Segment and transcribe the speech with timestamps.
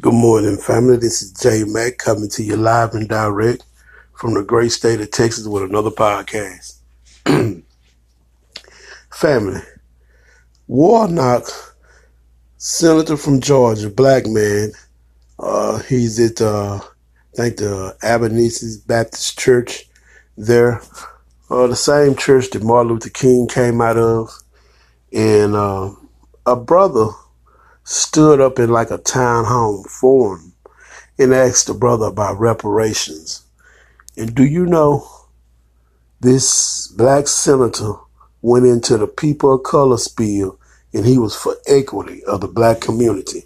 [0.00, 0.96] Good morning, family.
[0.96, 3.62] This is Jay Mack coming to you live and direct
[4.14, 6.78] from the great state of Texas with another podcast.
[9.10, 9.60] family,
[10.66, 11.44] Warnock,
[12.56, 14.72] senator from Georgia, black man.
[15.38, 19.84] Uh, he's at, uh, I think, the Ebenezer Baptist Church
[20.38, 20.80] there.
[21.50, 24.30] Uh, the same church that Martin Luther King came out of.
[25.12, 25.90] And uh,
[26.46, 27.08] a brother
[27.84, 30.52] stood up in like a town hall forum
[31.18, 33.44] and asked the brother about reparations.
[34.16, 35.06] And do you know
[36.20, 37.94] this black senator
[38.42, 40.58] went into the people of color spiel
[40.92, 43.44] and he was for equity of the black community.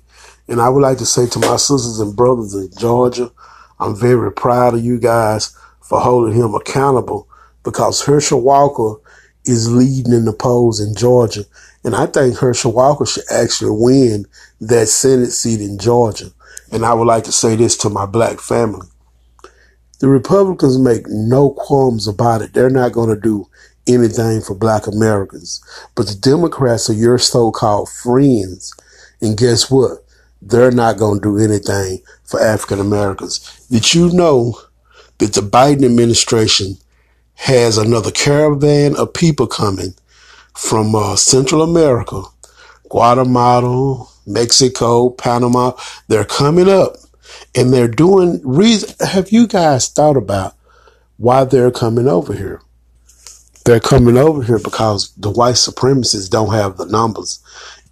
[0.49, 3.31] And I would like to say to my sisters and brothers in Georgia,
[3.79, 7.29] I'm very proud of you guys for holding him accountable
[7.63, 9.01] because Herschel Walker
[9.45, 11.45] is leading in the polls in Georgia.
[11.87, 14.27] And I think Herschel Walker should actually win
[14.61, 16.33] that Senate seat in Georgia.
[16.73, 18.89] And I would like to say this to my black family.
[20.01, 22.53] The Republicans make no qualms about it.
[22.55, 23.49] They're not going to do
[23.87, 25.63] anything for black Americans.
[25.95, 28.75] But the Democrats are your so-called friends.
[29.21, 30.05] And guess what?
[30.43, 33.65] They're not going to do anything for African Americans.
[33.71, 34.61] Did you know
[35.19, 36.79] that the Biden administration
[37.35, 39.95] has another caravan of people coming
[40.57, 42.23] from uh, Central America,
[42.89, 45.73] Guatemala, Mexico, Panama.
[46.09, 46.97] They're coming up
[47.55, 48.95] and they're doing reason.
[49.07, 50.55] Have you guys thought about
[51.17, 52.61] why they're coming over here?
[53.65, 57.41] They're coming over here because the white supremacists don't have the numbers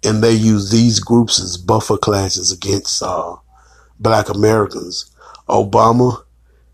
[0.03, 3.35] and they use these groups as buffer classes against uh,
[3.99, 5.11] black Americans.
[5.49, 6.25] Obama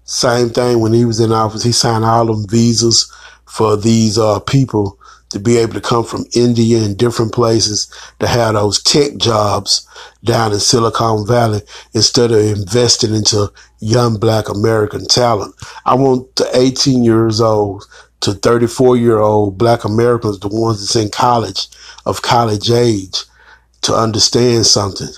[0.04, 1.64] same thing when he was in office.
[1.64, 3.12] He signed all them visas
[3.46, 5.00] for these uh, people
[5.32, 9.88] to be able to come from India and different places to have those tech jobs
[10.24, 11.62] down in Silicon Valley
[11.94, 15.56] instead of investing into young black American talent.
[15.86, 17.86] I want the 18 years old
[18.22, 21.68] to 34 year old black Americans, the ones that's in college
[22.06, 23.24] of college age
[23.82, 25.10] to understand something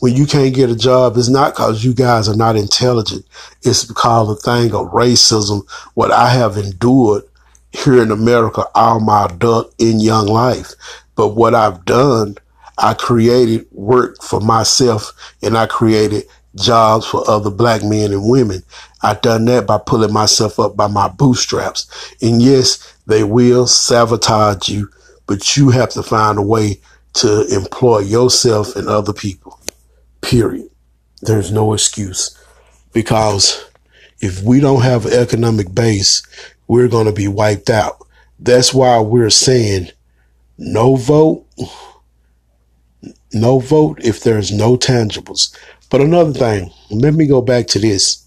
[0.00, 3.24] when you can't get a job, it's not because you guys are not intelligent.
[3.62, 7.24] It's because of thing of racism, what I have endured
[7.72, 10.74] here in America all my adult in young life.
[11.14, 12.36] But what I've done,
[12.78, 16.24] I created work for myself and I created
[16.56, 18.62] jobs for other black men and women.
[19.02, 22.14] I done that by pulling myself up by my bootstraps.
[22.20, 24.90] And yes, they will sabotage you,
[25.26, 26.80] but you have to find a way
[27.14, 29.58] to employ yourself and other people.
[30.20, 30.68] Period.
[31.22, 32.36] There's no excuse
[32.92, 33.64] because
[34.20, 36.22] if we don't have an economic base,
[36.70, 38.06] we're going to be wiped out.
[38.38, 39.90] That's why we're saying
[40.56, 41.44] no vote,
[43.32, 45.52] no vote if there's no tangibles.
[45.90, 48.24] But another thing, let me go back to this.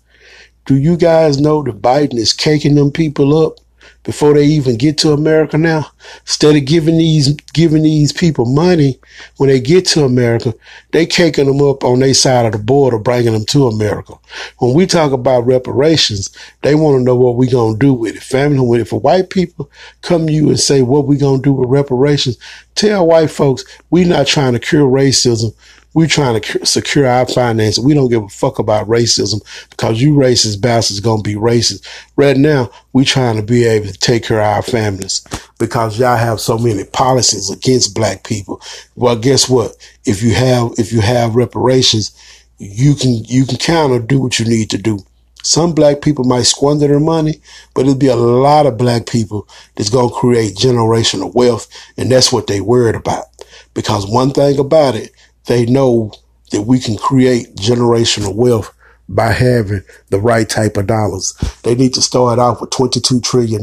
[0.66, 3.59] Do you guys know that Biden is caking them people up
[4.03, 5.88] before they even get to America now.
[6.22, 9.00] Instead of giving these giving these people money
[9.38, 10.53] when they get to America,
[10.91, 14.13] they caking them up on their side of the border, bringing them to America.
[14.59, 16.30] When we talk about reparations,
[16.62, 18.24] they want to know what we gonna do with it.
[18.24, 19.69] Family, if a white people
[20.02, 22.38] come to you and say what we gonna do with reparations,
[22.75, 25.53] tell white folks we're not trying to cure racism.
[25.94, 27.84] We trying to secure our finances.
[27.84, 31.86] We don't give a fuck about racism because you racist bastards gonna be racist.
[32.16, 35.24] Right now, we trying to be able to take care of our families
[35.59, 38.62] because y'all have so many policies against black people.
[38.96, 39.76] Well, guess what?
[40.06, 42.12] If you have if you have reparations,
[42.58, 45.00] you can you can kind of do what you need to do.
[45.44, 47.42] Some black people might squander their money,
[47.74, 51.68] but it'll be a lot of black people that's going to create generational wealth.
[51.98, 53.25] And that's what they worried about.
[53.74, 55.12] Because one thing about it,
[55.48, 56.12] they know
[56.52, 58.74] that we can create generational wealth
[59.09, 61.34] by having the right type of dollars.
[61.64, 63.62] They need to start off with $22 trillion.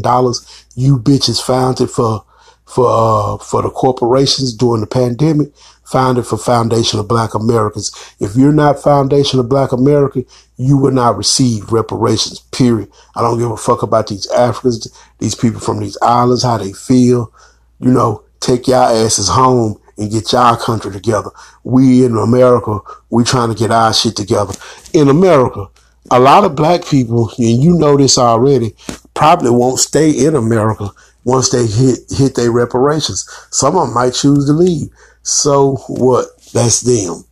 [0.74, 2.24] You bitches found it for,
[2.66, 5.52] for, uh, for the corporations during the pandemic,
[5.84, 7.90] founded for Foundation of Black Americans.
[8.20, 10.24] If you're not Foundation of Black America,
[10.56, 12.90] you will not receive reparations, period.
[13.16, 14.86] I don't give a fuck about these Africans,
[15.18, 17.32] these people from these islands, how they feel.
[17.80, 21.30] You know, take your asses home and get y'all country together.
[21.62, 22.80] We in America,
[23.10, 24.54] we trying to get our shit together.
[24.94, 25.68] In America,
[26.10, 28.74] a lot of black people, and you know this already,
[29.14, 30.90] probably won't stay in America
[31.24, 33.28] once they hit hit their reparations.
[33.50, 34.88] Some of them might choose to leave.
[35.22, 36.26] So what?
[36.54, 37.24] That's them.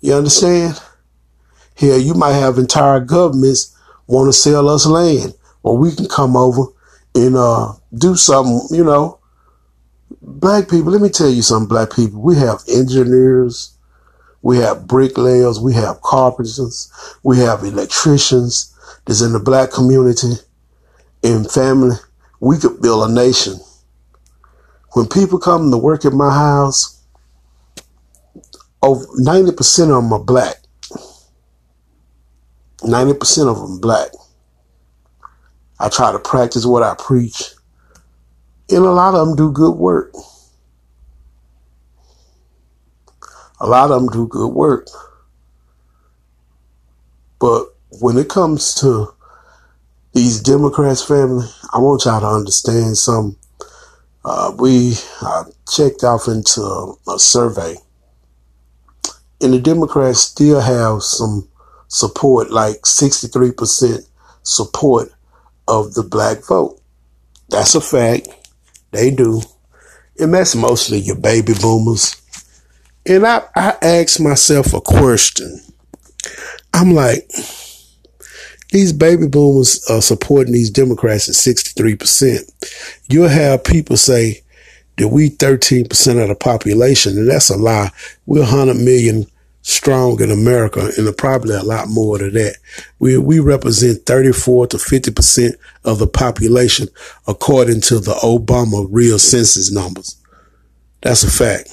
[0.00, 0.80] You understand?
[1.74, 3.76] Here, you might have entire governments
[4.06, 6.64] want to sell us land, or we can come over
[7.14, 9.17] and uh, do something, you know,
[10.22, 12.20] black people, let me tell you something, black people.
[12.22, 13.72] We have engineers,
[14.42, 15.60] We have bricklayers.
[15.60, 16.90] We have carpenters.
[17.22, 18.74] We have electricians
[19.06, 20.34] that's in the black community
[21.22, 21.96] and family.
[22.40, 23.54] We could build a nation.
[24.94, 27.02] When people come to work at my house,
[28.82, 30.56] over 90% of them are black.
[32.80, 34.10] 90% of them black.
[35.80, 37.50] I try to practice what I preach.
[38.70, 40.12] And a lot of them do good work.
[43.60, 44.88] A lot of them do good work.
[47.40, 47.66] But
[48.00, 49.14] when it comes to
[50.12, 53.36] these Democrats family, I want y'all to understand some.
[54.24, 57.76] Uh, we uh, checked off into a, a survey,
[59.40, 61.48] and the Democrats still have some
[61.88, 64.06] support, like 63%
[64.42, 65.10] support
[65.66, 66.80] of the black vote.
[67.48, 68.28] That's a fact.
[68.90, 69.42] They do.
[70.18, 72.20] And that's mostly your baby boomers.
[73.06, 75.60] And I, I asked myself a question.
[76.74, 77.30] I'm like,
[78.70, 82.50] these baby boomers are supporting these Democrats at 63%.
[83.08, 84.42] You'll have people say
[84.98, 87.90] that we 13% of the population, and that's a lie.
[88.26, 89.26] We're 100 million
[89.68, 92.56] strong in America, and probably a lot more than that.
[92.98, 95.52] We, we represent 34 to 50%
[95.84, 96.88] of the population
[97.26, 100.16] according to the Obama real census numbers.
[101.02, 101.68] That's a fact.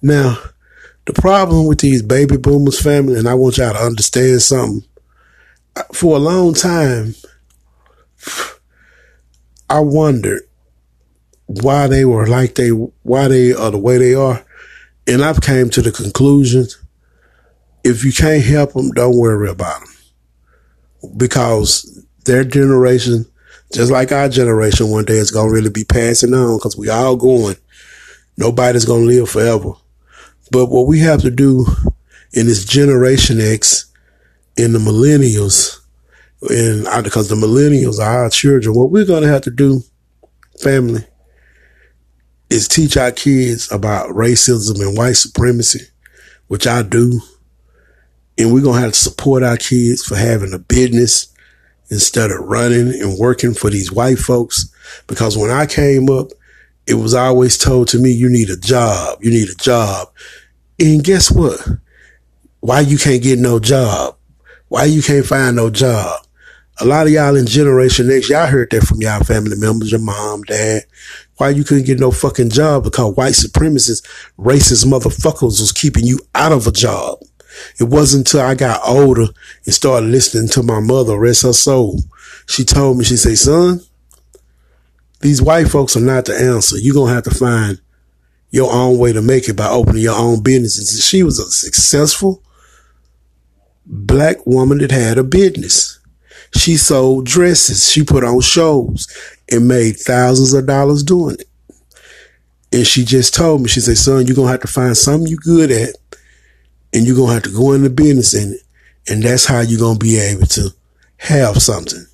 [0.00, 0.38] Now,
[1.06, 4.88] the problem with these baby boomers family, and I want y'all to understand something.
[5.92, 7.16] For a long time,
[9.68, 10.42] I wondered
[11.46, 14.44] why they were like they, why they are the way they are.
[15.08, 16.66] And I've came to the conclusion,
[17.86, 21.12] if you can't help them, don't worry about them.
[21.16, 23.26] Because their generation,
[23.72, 26.88] just like our generation one day is going to really be passing on because we
[26.90, 27.56] all going.
[28.36, 29.72] Nobody's going to live forever.
[30.50, 31.64] But what we have to do
[32.32, 33.86] in this Generation X,
[34.56, 35.80] in the millennials,
[36.42, 39.82] and because the millennials are our children, what we're going to have to do,
[40.60, 41.04] family,
[42.50, 45.86] is teach our kids about racism and white supremacy,
[46.48, 47.20] which I do.
[48.38, 51.32] And we're going to have to support our kids for having a business
[51.90, 54.70] instead of running and working for these white folks.
[55.06, 56.28] Because when I came up,
[56.86, 59.18] it was always told to me, you need a job.
[59.22, 60.08] You need a job.
[60.78, 61.60] And guess what?
[62.60, 64.16] Why you can't get no job?
[64.68, 66.20] Why you can't find no job?
[66.78, 70.00] A lot of y'all in Generation X, y'all heard that from y'all family members, your
[70.00, 70.82] mom, dad.
[71.38, 72.84] Why you couldn't get no fucking job?
[72.84, 74.06] Because white supremacists,
[74.38, 77.18] racist motherfuckers was keeping you out of a job.
[77.78, 79.26] It wasn't until I got older
[79.64, 82.00] and started listening to my mother, rest her soul.
[82.46, 83.80] She told me, she said, son,
[85.20, 86.78] these white folks are not the answer.
[86.78, 87.80] You're going to have to find
[88.50, 91.04] your own way to make it by opening your own business.
[91.04, 92.42] She was a successful
[93.84, 95.98] black woman that had a business.
[96.54, 97.90] She sold dresses.
[97.90, 99.06] She put on shows
[99.50, 101.48] and made thousands of dollars doing it.
[102.72, 105.28] And she just told me, she said, son, you're going to have to find something
[105.28, 105.96] you're good at
[106.96, 108.60] and you're going to have to go into business in it.
[109.06, 110.70] And that's how you're going to be able to
[111.18, 112.06] have something.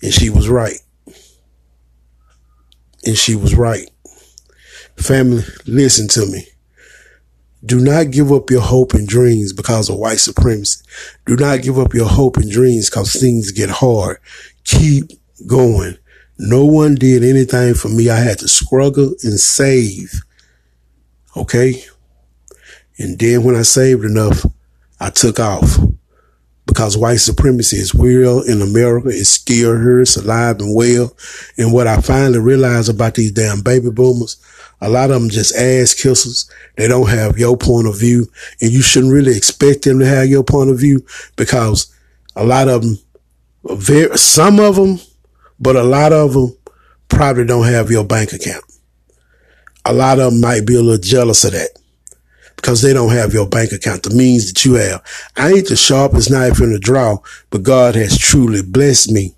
[0.00, 0.78] And she was right.
[3.04, 3.90] And she was right.
[4.96, 6.46] Family, listen to me.
[7.64, 10.84] Do not give up your hope and dreams because of white supremacy.
[11.26, 14.18] Do not give up your hope and dreams because things get hard.
[14.62, 15.10] Keep
[15.48, 15.98] going.
[16.38, 18.08] No one did anything for me.
[18.08, 20.22] I had to struggle and save.
[21.36, 21.82] Okay.
[23.00, 24.44] And then when I saved enough,
[25.00, 25.78] I took off
[26.66, 29.08] because white supremacy is real in America.
[29.08, 30.02] It's still here.
[30.02, 31.16] It's alive and well.
[31.56, 34.36] And what I finally realized about these damn baby boomers,
[34.82, 36.50] a lot of them just ass kissers.
[36.76, 38.30] They don't have your point of view
[38.60, 41.02] and you shouldn't really expect them to have your point of view
[41.36, 41.90] because
[42.36, 42.98] a lot of them,
[43.64, 45.00] very, some of them,
[45.58, 46.54] but a lot of them
[47.08, 48.64] probably don't have your bank account.
[49.86, 51.79] A lot of them might be a little jealous of that
[52.60, 55.02] because they don't have your bank account, the means that you have.
[55.36, 59.34] I ain't the sharpest knife in the drawer, but God has truly blessed me.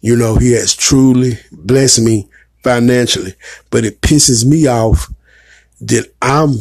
[0.00, 2.28] You know, he has truly blessed me
[2.62, 3.34] financially,
[3.70, 5.12] but it pisses me off
[5.80, 6.54] that I'm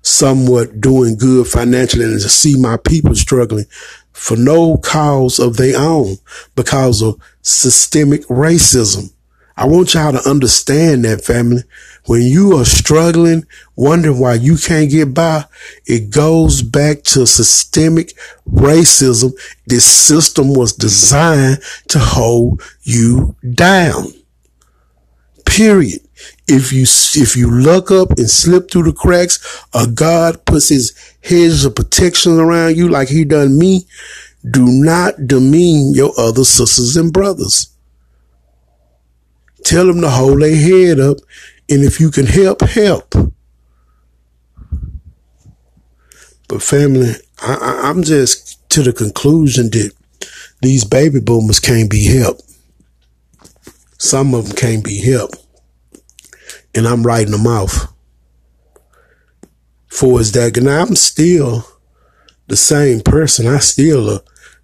[0.00, 3.66] somewhat doing good financially and to see my people struggling
[4.12, 6.16] for no cause of their own
[6.56, 9.12] because of systemic racism.
[9.56, 11.62] I want y'all to understand that family.
[12.06, 15.44] When you are struggling, wondering why you can't get by,
[15.86, 18.14] it goes back to systemic
[18.50, 19.32] racism.
[19.66, 24.06] This system was designed to hold you down.
[25.44, 26.00] Period.
[26.48, 30.92] If you if you luck up and slip through the cracks, or God puts His
[31.22, 33.86] hedge of protection around you like He done me,
[34.48, 37.68] do not demean your other sisters and brothers.
[39.64, 41.18] Tell them to hold their head up,
[41.72, 43.14] and if you can help, help.
[46.48, 49.92] But family, I, I'm just to the conclusion that
[50.60, 52.42] these baby boomers can't be helped.
[53.96, 55.38] Some of them can't be helped.
[56.74, 57.88] And I'm writing them off.
[59.88, 61.64] For as that, and I'm still
[62.48, 63.46] the same person.
[63.46, 64.18] I still uh,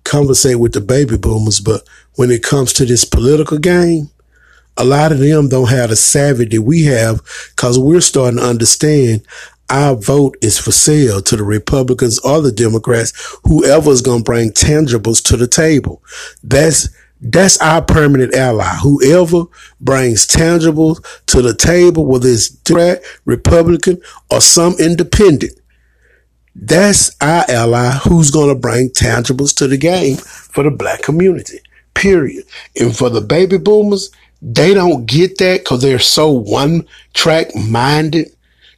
[0.05, 4.11] conversate with the baby boomers, but when it comes to this political game,
[4.78, 7.20] a lot of them don't have the savvy that we have
[7.54, 9.26] because we're starting to understand
[9.70, 13.12] our vote is for sale to the Republicans or the Democrats,
[13.44, 16.02] whoever's going to bring tangibles to the table.
[16.42, 16.88] That's,
[17.20, 18.64] that's our permanent ally.
[18.82, 19.44] Whoever
[19.80, 25.52] brings tangibles to the table, whether it's Democrat, Republican, or some independent,
[26.54, 31.61] that's our ally who's going to bring tangibles to the game for the black community.
[31.94, 32.44] Period.
[32.80, 38.28] And for the baby boomers, they don't get that because they're so one track minded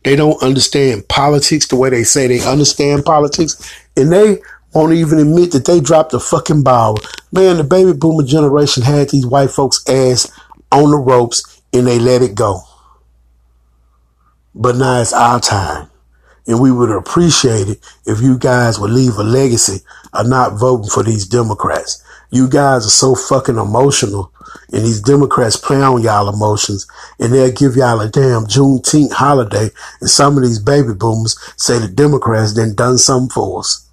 [0.02, 3.56] they don't understand politics the way they say they understand politics.
[3.96, 4.38] And they
[4.72, 6.98] won't even admit that they dropped the fucking ball.
[7.32, 10.30] Man, the baby boomer generation had these white folks' ass
[10.72, 12.62] on the ropes and they let it go.
[14.54, 15.88] But now it's our time.
[16.46, 20.90] And we would appreciate it if you guys would leave a legacy of not voting
[20.90, 22.02] for these Democrats.
[22.30, 24.32] You guys are so fucking emotional
[24.72, 26.86] and these Democrats play on y'all emotions
[27.18, 29.70] and they'll give y'all a damn Juneteenth holiday.
[30.00, 33.88] And some of these baby boomers say the Democrats then done something for us.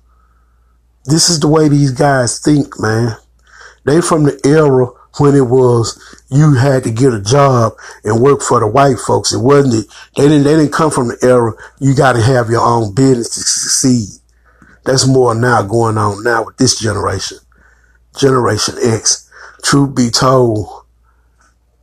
[1.05, 3.15] This is the way these guys think, man.
[3.85, 4.87] They from the era
[5.19, 5.97] when it was
[6.29, 9.33] you had to get a job and work for the white folks.
[9.33, 9.93] It wasn't it.
[10.15, 13.33] They didn't, they didn't come from the era you got to have your own business
[13.33, 14.09] to succeed.
[14.85, 17.39] That's more now going on now with this generation.
[18.17, 19.29] Generation X.
[19.63, 20.85] Truth be told,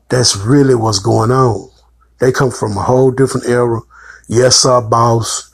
[0.08, 1.70] that's really what's going on.
[2.20, 3.80] They come from a whole different era.
[4.28, 5.50] Yes, sir, boss.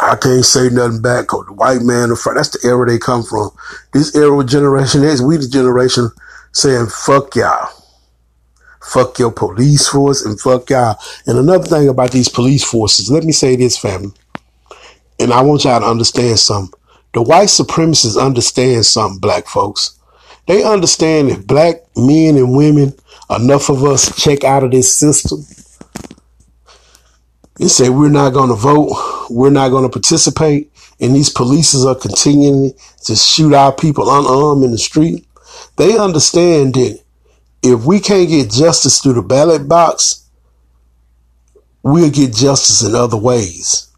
[0.00, 2.98] I can't say nothing back because the white man in front, that's the era they
[2.98, 3.50] come from.
[3.92, 6.10] This era with Generation X, we the generation
[6.52, 7.68] saying, fuck y'all.
[8.82, 10.96] Fuck your police force and fuck y'all.
[11.26, 14.12] And another thing about these police forces, let me say this, family.
[15.18, 16.78] And I want y'all to understand something.
[17.12, 19.98] The white supremacists understand something, black folks.
[20.46, 22.94] They understand if black men and women,
[23.28, 25.44] enough of us check out of this system,
[27.56, 31.84] they say we're not going to vote, we're not going to participate, and these polices
[31.86, 32.72] are continuing
[33.04, 35.26] to shoot our people unarmed in the street.
[35.76, 36.98] They understand that
[37.62, 40.26] if we can't get justice through the ballot box,
[41.82, 43.88] we'll get justice in other ways.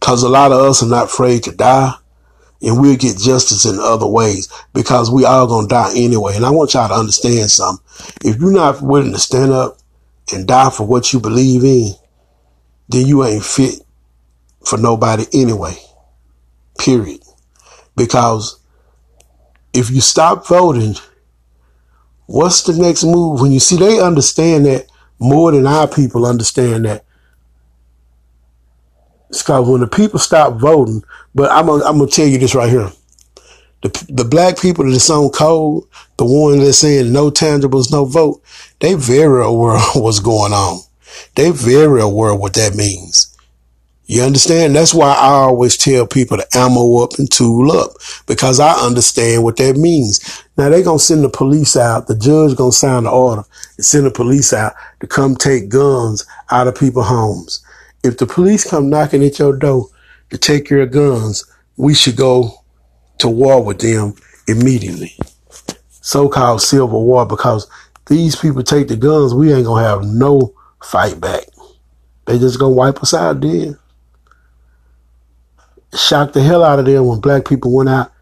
[0.00, 1.94] Cause a lot of us are not afraid to die
[2.60, 6.34] and we'll get justice in other ways because we all gonna die anyway.
[6.36, 7.84] And I want y'all to understand something.
[8.24, 9.78] If you're not willing to stand up
[10.32, 11.92] and die for what you believe in,
[12.88, 13.80] then you ain't fit
[14.64, 15.76] for nobody anyway.
[16.78, 17.20] Period.
[17.96, 18.60] Because
[19.72, 20.94] if you stop voting,
[22.26, 23.40] what's the next move?
[23.40, 24.86] When you see they understand that
[25.18, 27.04] more than our people understand that
[29.42, 31.02] called when the people stop voting.
[31.34, 32.90] But I'm gonna, I'm gonna tell you this right here.
[33.82, 35.84] The, the black people that's on code,
[36.16, 38.42] the ones that's saying no tangibles, no vote,
[38.80, 40.80] they very aware what's going on.
[41.34, 43.34] They very aware what that means.
[44.10, 44.74] You understand?
[44.74, 47.90] That's why I always tell people to ammo up and tool up
[48.26, 50.42] because I understand what that means.
[50.56, 52.06] Now they gonna send the police out.
[52.06, 53.44] The judge gonna sign the order
[53.76, 57.62] and send the police out to come take guns out of people's homes.
[58.04, 59.88] If the police come knocking at your door
[60.30, 61.44] to take your guns,
[61.76, 62.52] we should go
[63.18, 64.14] to war with them
[64.46, 65.16] immediately.
[65.90, 67.68] So-called civil war because
[68.06, 71.44] these people take the guns, we ain't gonna have no fight back.
[72.24, 73.78] They just gonna wipe us out then.
[75.94, 78.12] Shocked the hell out of them when black people went out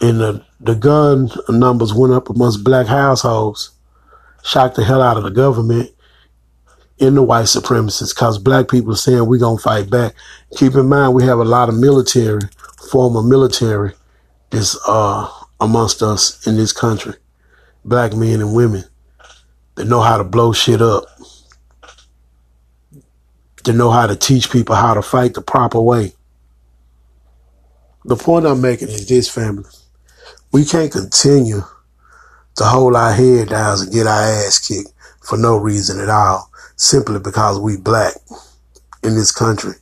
[0.00, 3.70] and the, the gun numbers went up amongst black households.
[4.44, 5.90] Shocked the hell out of the government
[6.98, 10.14] in the white supremacists because black people are saying we're going to fight back.
[10.56, 12.40] Keep in mind, we have a lot of military,
[12.90, 13.92] former military
[14.52, 17.14] is uh, amongst us in this country.
[17.84, 18.84] Black men and women
[19.76, 21.04] that know how to blow shit up.
[23.64, 26.14] They know how to teach people how to fight the proper way.
[28.04, 29.68] The point I'm making is this, family.
[30.52, 31.62] We can't continue
[32.56, 36.47] to hold our head down and get our ass kicked for no reason at all.
[36.78, 38.14] Simply because we black
[39.02, 39.74] in this country.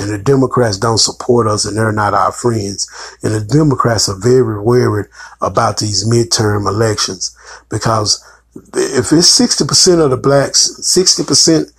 [0.00, 2.88] And the Democrats don't support us and they're not our friends.
[3.22, 5.06] And the Democrats are very worried
[5.42, 7.36] about these midterm elections
[7.68, 8.24] because
[8.54, 11.72] if it's 60% of the blacks, 60%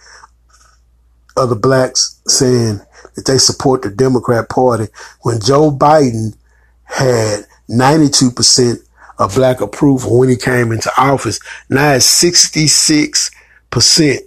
[1.38, 2.82] of the blacks saying
[3.16, 4.88] that they support the Democrat Party
[5.22, 6.36] when Joe Biden
[6.84, 8.78] had 92%
[9.20, 11.40] of black approval when he came into office.
[11.70, 14.20] Now it's 66%.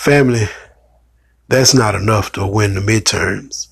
[0.00, 0.48] Family,
[1.48, 3.66] that's not enough to win the midterms.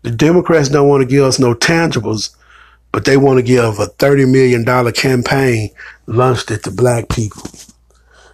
[0.00, 2.34] The Democrats don't want to give us no tangibles,
[2.90, 5.68] but they want to give a $30 million campaign
[6.06, 7.50] launched at the black people.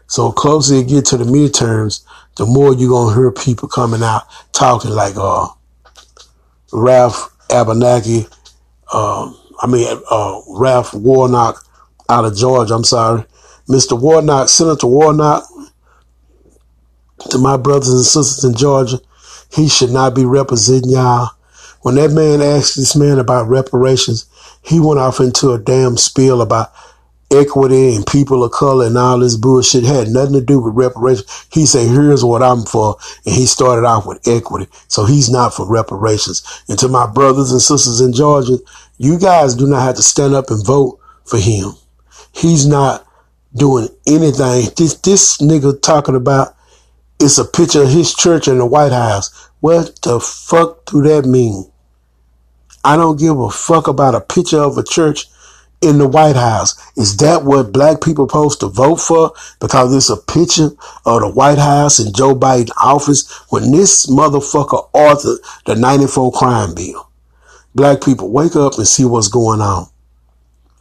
[0.06, 2.04] So closer you get to the midterms,
[2.36, 5.48] the more you're going to hear people coming out talking like, uh,
[6.72, 8.26] Ralph Abernathy,
[8.94, 11.66] um, I mean, uh, Ralph Warnock
[12.08, 12.74] out of Georgia.
[12.74, 13.24] I'm sorry.
[13.68, 13.98] Mr.
[14.00, 15.44] Warnock, Senator Warnock,
[17.30, 18.98] to my brothers and sisters in Georgia,
[19.52, 21.30] he should not be representing y'all.
[21.82, 24.26] When that man asked this man about reparations,
[24.62, 26.72] he went off into a damn spiel about
[27.32, 31.46] equity and people of color and all this bullshit had nothing to do with reparations.
[31.50, 32.96] He said, here's what I'm for.
[33.24, 34.70] And he started off with equity.
[34.88, 36.42] So he's not for reparations.
[36.68, 38.58] And to my brothers and sisters in Georgia,
[38.98, 41.72] you guys do not have to stand up and vote for him.
[42.32, 43.06] He's not
[43.54, 44.68] doing anything.
[44.76, 46.54] This, this nigga talking about
[47.22, 49.48] it's a picture of his church in the White House.
[49.60, 51.70] What the fuck do that mean?
[52.84, 55.26] I don't give a fuck about a picture of a church
[55.80, 56.74] in the White House.
[56.96, 59.32] Is that what black people supposed to vote for?
[59.60, 60.70] Because it's a picture
[61.06, 66.74] of the White House and Joe Biden office when this motherfucker authored the 94 crime
[66.74, 67.08] bill.
[67.74, 69.86] Black people wake up and see what's going on.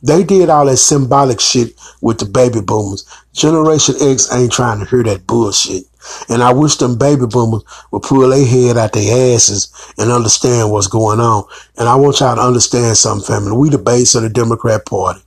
[0.01, 3.05] They did all that symbolic shit with the baby boomers.
[3.31, 5.83] Generation X ain't trying to hear that bullshit.
[6.29, 10.71] And I wish them baby boomers would pull their head out their asses and understand
[10.71, 11.43] what's going on.
[11.77, 13.51] And I want y'all to understand something, family.
[13.51, 15.21] We the base of the Democrat Party.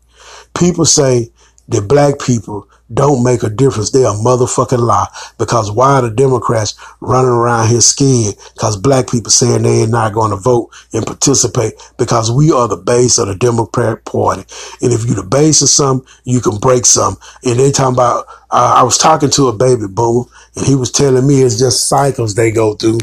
[0.58, 1.30] People say
[1.68, 3.90] that black people don't make a difference.
[3.90, 5.08] They're a motherfucking lie.
[5.38, 8.34] Because why are the Democrats running around here scared?
[8.52, 12.68] Because black people saying they are not going to vote and participate because we are
[12.68, 14.44] the base of the Democrat Party.
[14.82, 17.22] And if you the base of something, you can break something.
[17.44, 20.24] And they talking about, uh, I was talking to a baby boomer
[20.56, 22.98] and he was telling me it's just cycles they go through.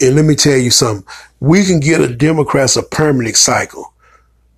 [0.00, 1.06] And let me tell you something.
[1.38, 3.92] We can get a Democrats a permanent cycle.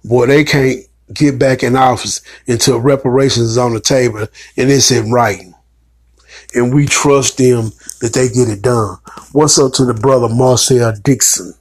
[0.04, 0.80] Boy, they can't
[1.12, 4.20] get back in office until reparations is on the table
[4.56, 5.54] and it's in writing.
[6.54, 8.98] And we trust them that they get it done.
[9.32, 11.54] What's up to the brother Marcel Dixon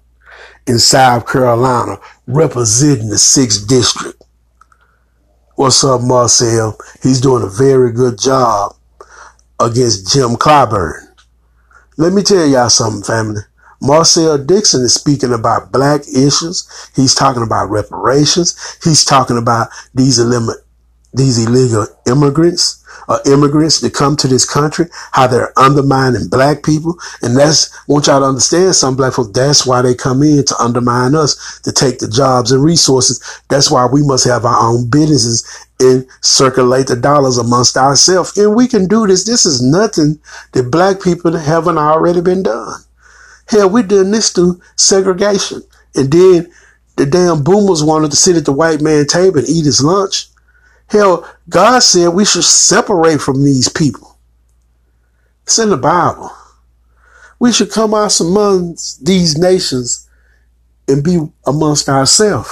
[0.67, 4.21] in South Carolina representing the sixth district?
[5.55, 6.77] What's up, Marcel?
[7.03, 8.75] He's doing a very good job
[9.59, 11.07] against Jim Clyburn.
[11.97, 13.41] Let me tell y'all something, family.
[13.81, 16.67] Marcel Dixon is speaking about black issues.
[16.95, 18.77] He's talking about reparations.
[18.83, 20.53] He's talking about these illegal,
[21.13, 26.95] these illegal immigrants, uh, immigrants that come to this country, how they're undermining black people.
[27.23, 29.31] And that's, want y'all to understand some black folks.
[29.31, 33.41] That's why they come in to undermine us, to take the jobs and resources.
[33.49, 35.43] That's why we must have our own businesses
[35.79, 38.37] and circulate the dollars amongst ourselves.
[38.37, 39.25] And we can do this.
[39.25, 40.19] This is nothing
[40.51, 42.79] that black people haven't already been done.
[43.51, 45.61] Hell, we did this through segregation.
[45.93, 46.49] And then
[46.95, 50.27] the damn boomers wanted to sit at the white man table and eat his lunch.
[50.87, 54.17] Hell, God said we should separate from these people.
[55.43, 56.31] It's in the Bible.
[57.39, 60.07] We should come out amongst these nations
[60.87, 62.49] and be amongst ourselves.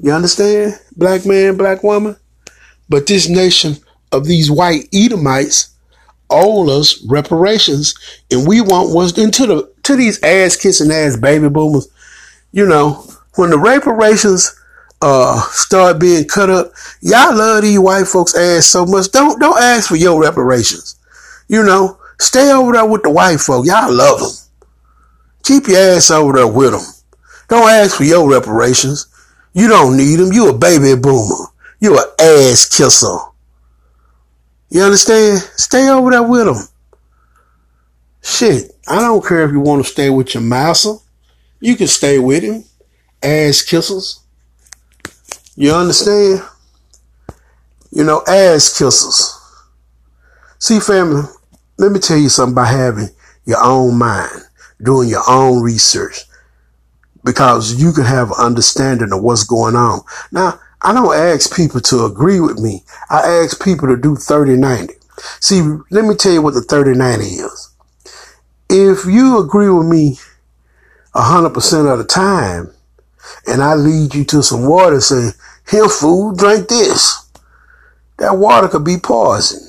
[0.00, 0.78] You understand?
[0.94, 2.16] Black man, black woman?
[2.90, 3.76] But this nation
[4.12, 5.70] of these white Edomites
[6.30, 7.94] owe us reparations,
[8.30, 11.88] and we want was into the to these ass kissing ass baby boomers.
[12.52, 13.04] You know,
[13.36, 14.54] when the reparations
[15.02, 19.10] uh start being cut up, y'all love these white folks ass so much.
[19.10, 20.96] Don't don't ask for your reparations.
[21.48, 23.66] You know, stay over there with the white folk.
[23.66, 24.30] Y'all love them.
[25.42, 26.82] Keep your ass over there with them.
[27.48, 29.06] Don't ask for your reparations.
[29.54, 30.32] You don't need them.
[30.32, 31.46] You a baby boomer.
[31.78, 33.16] You a ass kisser.
[34.68, 35.40] You understand?
[35.56, 36.68] Stay over there with them.
[38.22, 40.94] Shit, I don't care if you want to stay with your master.
[41.60, 42.64] You can stay with him.
[43.22, 44.20] Ass kissers.
[45.54, 46.42] You understand?
[47.90, 49.32] You know, ass kissers.
[50.58, 51.22] See, family,
[51.78, 53.08] let me tell you something about having
[53.44, 54.42] your own mind,
[54.82, 56.24] doing your own research,
[57.24, 60.00] because you can have an understanding of what's going on.
[60.32, 62.84] Now, I don't ask people to agree with me.
[63.10, 64.92] I ask people to do 30-90.
[65.40, 67.74] See, let me tell you what the 30-90 is.
[68.70, 70.20] If you agree with me
[71.12, 72.72] 100% of the time,
[73.48, 75.32] and I lead you to some water saying,
[75.68, 77.32] here food, drink this.
[78.18, 79.68] That water could be poison.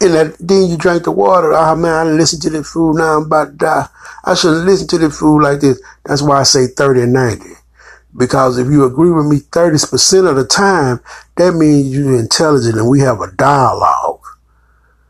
[0.00, 1.52] And that, then you drink the water.
[1.52, 2.96] Oh, man, I listen to this food.
[2.96, 3.88] Now I'm about to die.
[4.24, 5.78] I shouldn't listen to this food like this.
[6.06, 7.44] That's why I say 30 and 90.
[8.16, 11.00] Because if you agree with me 30% of the time,
[11.36, 14.22] that means you're intelligent and we have a dialogue.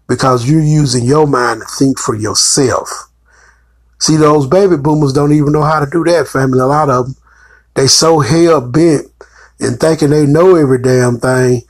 [0.09, 3.09] Because you're using your mind to think for yourself.
[3.99, 6.59] See, those baby boomers don't even know how to do that, family.
[6.59, 7.17] A lot of them,
[7.75, 9.07] they so hell bent
[9.59, 11.63] in thinking they know every damn thing,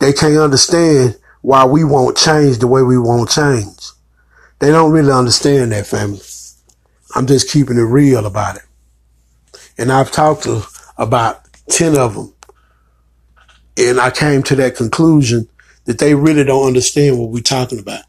[0.00, 3.90] they can't understand why we won't change the way we won't change.
[4.58, 6.20] They don't really understand that, family.
[7.14, 8.62] I'm just keeping it real about it.
[9.78, 10.64] And I've talked to
[10.98, 12.34] about 10 of them.
[13.76, 15.48] And I came to that conclusion
[15.84, 18.02] that they really don't understand what we're talking about.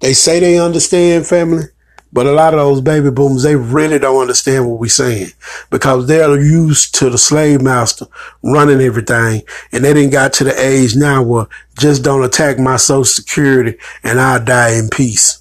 [0.00, 1.64] They say they understand family,
[2.12, 5.32] but a lot of those baby boomers, they really don't understand what we're saying
[5.70, 8.06] because they're used to the slave master
[8.42, 9.42] running everything.
[9.72, 11.46] And they didn't got to the age now where
[11.78, 15.37] just don't attack my social security and I'll die in peace.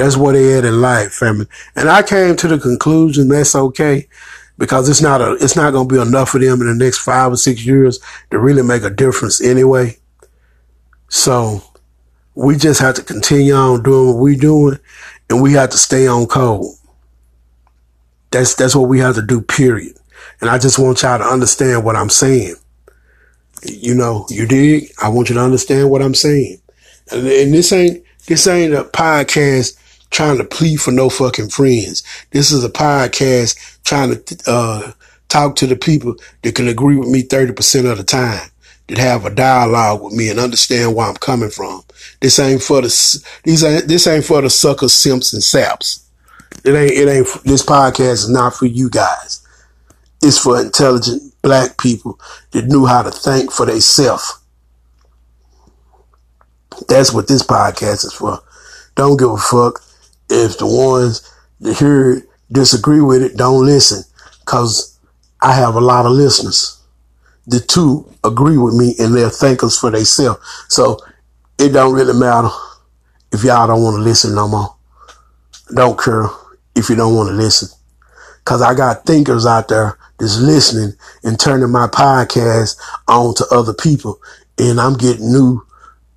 [0.00, 1.46] That's what they had in life, family.
[1.76, 4.08] And I came to the conclusion that's okay
[4.56, 7.00] because it's not a, it's not going to be enough for them in the next
[7.00, 9.98] five or six years to really make a difference anyway.
[11.10, 11.62] So
[12.34, 14.78] we just have to continue on doing what we're doing
[15.28, 16.64] and we have to stay on code.
[18.30, 19.98] That's, that's what we have to do, period.
[20.40, 22.54] And I just want y'all to understand what I'm saying.
[23.64, 24.92] You know, you dig?
[25.02, 26.58] I want you to understand what I'm saying.
[27.12, 29.76] And, and this ain't, this ain't a podcast
[30.10, 32.02] trying to plead for no fucking friends.
[32.30, 34.92] This is a podcast trying to, uh,
[35.30, 38.50] talk to the people that can agree with me 30% of the time
[38.88, 41.82] that have a dialogue with me and understand where I'm coming from.
[42.20, 46.04] This ain't for the these ain't this ain't for the sucker simps and saps.
[46.64, 49.46] It ain't it ain't this podcast is not for you guys.
[50.22, 52.20] It's for intelligent black people
[52.50, 54.38] that knew how to think for themselves.
[56.88, 58.40] That's what this podcast is for.
[58.96, 59.80] Don't give a fuck
[60.30, 61.28] if the ones
[61.60, 63.36] that hear it disagree with it.
[63.36, 64.04] Don't listen,
[64.46, 64.98] cause
[65.40, 66.80] I have a lot of listeners
[67.50, 70.40] the two agree with me and they're thinkers for themselves.
[70.68, 70.98] So
[71.58, 72.48] it don't really matter
[73.32, 74.76] if y'all don't want to listen no more.
[75.74, 76.26] Don't care
[76.76, 77.68] if you don't want to listen.
[78.44, 83.74] Cause I got thinkers out there that's listening and turning my podcast on to other
[83.74, 84.20] people.
[84.58, 85.66] And I'm getting new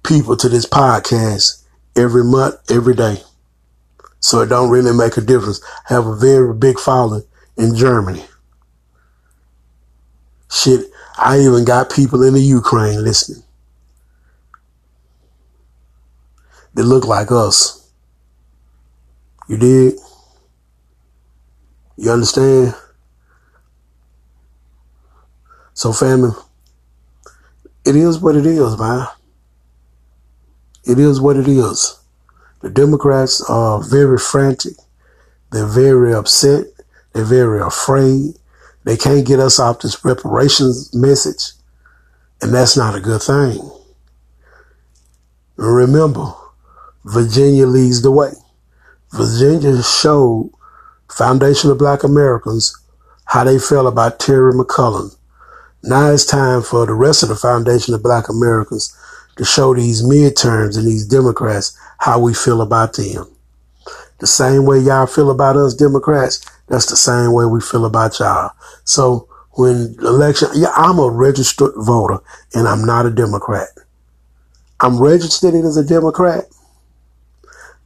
[0.03, 1.63] people to this podcast
[1.95, 3.17] every month, every day.
[4.23, 5.61] So it don't really make a difference.
[5.89, 7.25] I have a very big following
[7.57, 8.23] in Germany.
[10.49, 10.85] Shit,
[11.17, 13.43] I even got people in the Ukraine listening.
[16.73, 17.91] They look like us.
[19.49, 19.95] You did?
[21.97, 22.75] You understand?
[25.73, 26.31] So family,
[27.83, 29.05] it is what it is, man.
[30.85, 31.99] It is what it is.
[32.63, 34.75] The Democrats are very frantic.
[35.51, 36.67] They're very upset.
[37.11, 38.35] They're very afraid.
[38.85, 41.51] They can't get us off this reparations message.
[42.41, 43.69] And that's not a good thing.
[45.57, 46.33] Remember,
[47.03, 48.31] Virginia leads the way.
[49.11, 50.49] Virginia showed
[51.11, 52.73] Foundation of Black Americans
[53.25, 55.17] how they felt about Terry McAuliffe.
[55.83, 58.97] Now it's time for the rest of the Foundation of Black Americans
[59.35, 63.25] to show these midterms and these Democrats how we feel about them.
[64.19, 68.19] The same way y'all feel about us Democrats, that's the same way we feel about
[68.19, 68.51] y'all.
[68.83, 72.19] So when election, yeah, I'm a registered voter
[72.53, 73.69] and I'm not a Democrat.
[74.81, 76.43] I'm registered as a Democrat,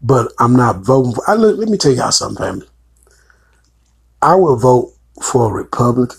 [0.02, 2.68] but I'm not voting for, I, let, let me tell y'all something, family.
[4.24, 6.18] I will vote for a Republican.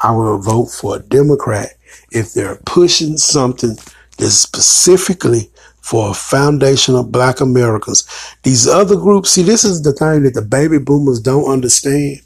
[0.00, 1.70] I will vote for a Democrat
[2.10, 3.78] if they're pushing something
[4.18, 5.50] that's specifically
[5.84, 8.08] for a foundation of black Americans.
[8.42, 12.22] These other groups, see, this is the thing that the baby boomers don't understand.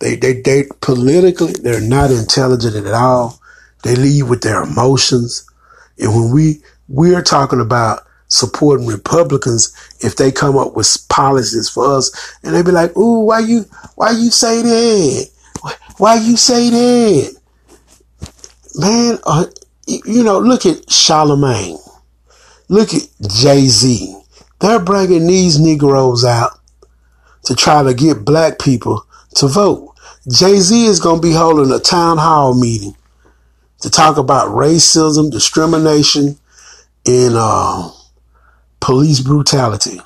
[0.00, 3.38] They, they, they politically, they're not intelligent at all.
[3.84, 5.48] They lead with their emotions.
[6.00, 11.96] And when we, we're talking about supporting Republicans, if they come up with policies for
[11.96, 12.10] us
[12.42, 15.30] and they be like, Ooh, why you, why you say that?
[15.98, 17.36] Why you say that?
[18.74, 19.46] Man, uh,
[19.86, 21.78] you know, look at Charlemagne.
[22.68, 24.14] Look at Jay-Z.
[24.60, 26.52] They're bringing these Negroes out
[27.44, 29.94] to try to get black people to vote.
[30.30, 32.94] Jay Z is going to be holding a town hall meeting
[33.80, 36.38] to talk about racism, discrimination,
[37.06, 37.90] and uh,
[38.80, 40.00] police brutality.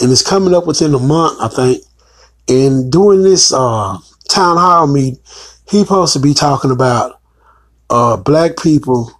[0.00, 1.84] And it's coming up within a month, I think.
[2.48, 3.96] And during this uh,
[4.28, 5.20] town hall meeting,
[5.70, 7.20] he's supposed to be talking about
[7.88, 9.10] uh, black people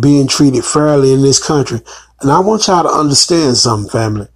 [0.00, 1.80] being treated fairly in this country.
[2.20, 4.28] And I want y'all to understand something, family.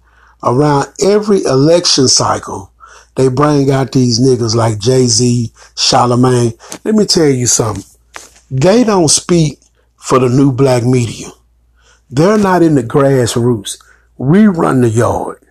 [0.43, 2.71] Around every election cycle,
[3.15, 6.53] they bring out these niggas like Jay Z, Charlemagne.
[6.83, 7.83] Let me tell you something.
[8.49, 9.59] They don't speak
[9.97, 11.27] for the new black media.
[12.09, 13.81] They're not in the grassroots.
[14.17, 15.45] We run the yard.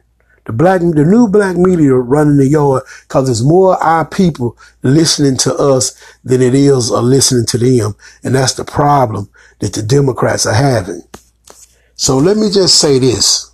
[0.46, 5.36] The black, the new black media running the yard because it's more our people listening
[5.38, 5.94] to us
[6.24, 7.94] than it is or listening to them.
[8.24, 11.02] And that's the problem that the Democrats are having.
[11.94, 13.50] So let me just say this.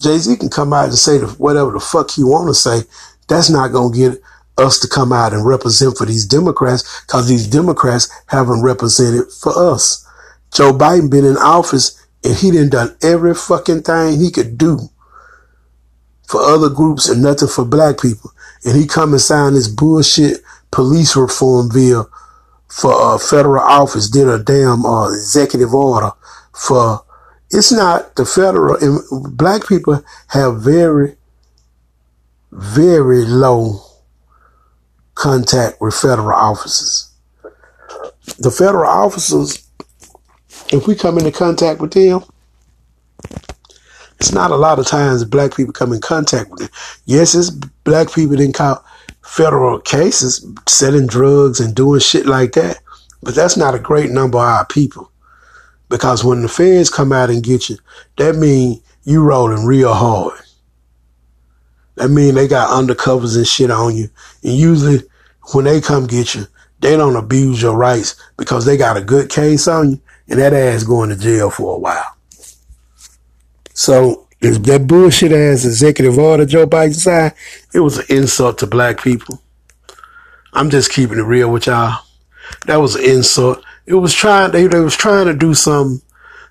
[0.00, 2.82] Jay-Z can come out and say whatever the fuck he want to say.
[3.28, 4.22] That's not going to get
[4.58, 9.72] us to come out and represent for these Democrats because these Democrats haven't represented for
[9.72, 10.06] us.
[10.52, 14.90] Joe Biden been in office and he done done every fucking thing he could do
[16.26, 18.32] for other groups and nothing for black people.
[18.64, 22.10] And he come and sign this bullshit police reform bill
[22.72, 26.10] for a federal office, did a damn uh, executive order
[26.54, 27.04] for,
[27.50, 28.78] it's not the federal,
[29.32, 31.16] black people have very,
[32.50, 33.78] very low
[35.14, 37.10] contact with federal officers.
[38.38, 39.68] The federal officers,
[40.72, 42.22] if we come into contact with them,
[44.18, 46.70] it's not a lot of times black people come in contact with them
[47.04, 48.82] Yes, it's black people that caught
[49.32, 52.78] federal cases selling drugs and doing shit like that.
[53.22, 55.10] But that's not a great number of our people.
[55.88, 57.78] Because when the feds come out and get you,
[58.18, 60.38] that means you rolling real hard.
[61.94, 64.10] That means they got undercovers and shit on you.
[64.42, 65.00] And usually
[65.54, 66.46] when they come get you,
[66.80, 70.52] they don't abuse your rights because they got a good case on you and that
[70.52, 72.16] ass going to jail for a while.
[73.72, 77.34] So that bullshit ass executive order Joe Biden signed,
[77.72, 79.40] it was an insult to black people.
[80.52, 82.04] I'm just keeping it real with y'all.
[82.66, 83.64] That was an insult.
[83.86, 86.02] It was trying they, they was trying to do something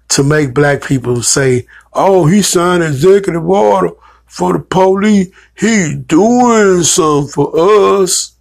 [0.09, 3.91] to make black people say, Oh, he signed executive order
[4.25, 5.29] for the police.
[5.57, 8.33] He doing something for us.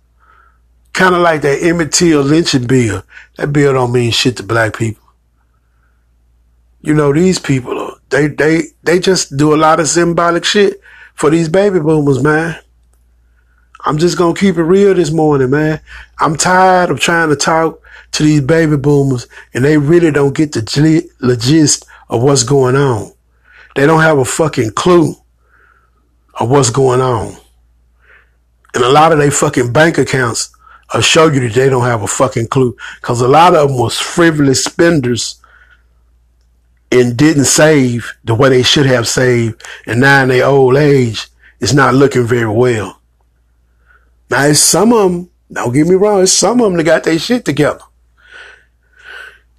[0.92, 3.02] Kind of like that Emmett Till lynching bill.
[3.36, 4.99] That bill don't mean shit to black people.
[6.82, 10.80] You know, these people they they they just do a lot of symbolic shit
[11.14, 12.58] for these baby boomers, man.
[13.84, 15.80] I'm just gonna keep it real this morning, man.
[16.18, 17.80] I'm tired of trying to talk
[18.12, 20.62] to these baby boomers and they really don't get the
[21.40, 23.12] gist of what's going on.
[23.76, 25.14] They don't have a fucking clue
[26.38, 27.36] of what's going on.
[28.74, 30.54] And a lot of their fucking bank accounts
[30.92, 32.76] will show you that they don't have a fucking clue.
[33.02, 35.39] Cause a lot of them was frivolous spenders
[36.92, 41.28] and didn't save the way they should have saved, and now in their old age,
[41.60, 43.00] it's not looking very well.
[44.30, 47.04] Now, it's some of them, don't get me wrong, it's some of them that got
[47.04, 47.80] their shit together.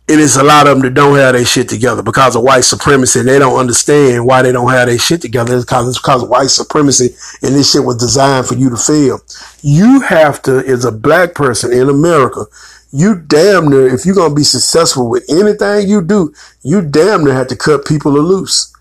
[0.09, 2.65] And it's a lot of them that don't have their shit together because of white
[2.65, 3.19] supremacy.
[3.19, 5.55] And they don't understand why they don't have their shit together.
[5.55, 7.15] It's because, it's because of white supremacy.
[7.41, 9.21] And this shit was designed for you to fail.
[9.61, 12.45] You have to, as a black person in America,
[12.91, 17.23] you damn near, if you're going to be successful with anything you do, you damn
[17.23, 18.73] near have to cut people loose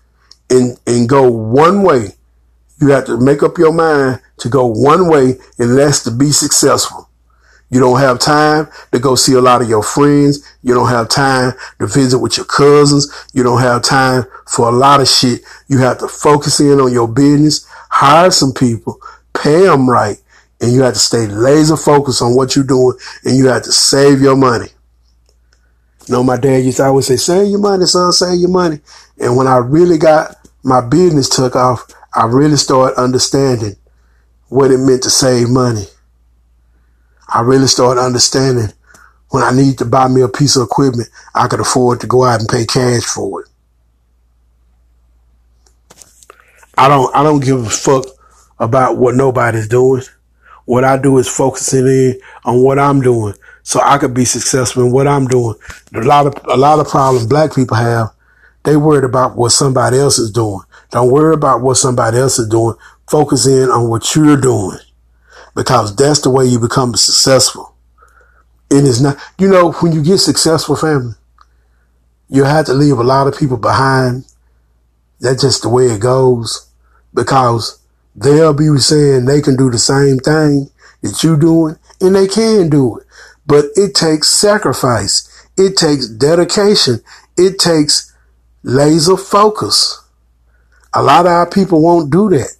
[0.49, 2.09] and, and go one way.
[2.79, 6.31] You have to make up your mind to go one way and that's to be
[6.31, 7.09] successful.
[7.69, 10.45] You don't have time to go see a lot of your friends.
[10.61, 13.09] You don't have time to visit with your cousins.
[13.33, 15.41] You don't have time for a lot of shit.
[15.67, 18.99] You have to focus in on your business, hire some people,
[19.33, 20.17] pay them right,
[20.61, 22.95] and you have to stay laser focused on what you're doing
[23.25, 24.67] and you have to save your money.
[26.07, 28.79] You know, my dad used to always say, save your money, son, save your money.
[29.19, 33.75] And when I really got my business took off, I really started understanding
[34.49, 35.85] what it meant to save money.
[37.27, 38.73] I really started understanding
[39.29, 42.25] when I need to buy me a piece of equipment, I could afford to go
[42.25, 43.47] out and pay cash for it.
[46.77, 48.05] I don't, I don't give a fuck
[48.59, 50.03] about what nobody's doing.
[50.71, 54.85] What I do is focusing in on what I'm doing so I could be successful
[54.85, 55.55] in what I'm doing.
[55.93, 58.13] A lot of, a lot of problems black people have.
[58.63, 60.61] They worried about what somebody else is doing.
[60.91, 62.77] Don't worry about what somebody else is doing.
[63.09, 64.77] Focus in on what you're doing
[65.57, 67.75] because that's the way you become successful.
[68.69, 71.15] And It is not, you know, when you get successful family,
[72.29, 74.23] you have to leave a lot of people behind.
[75.19, 76.65] That's just the way it goes
[77.13, 77.80] because
[78.15, 80.69] they'll be saying they can do the same thing
[81.01, 83.07] that you're doing, and they can do it.
[83.45, 85.27] But it takes sacrifice.
[85.57, 87.01] It takes dedication.
[87.37, 88.13] It takes
[88.63, 90.01] laser focus.
[90.93, 92.55] A lot of our people won't do that.